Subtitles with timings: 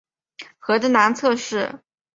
[0.57, 1.79] 河的南侧是。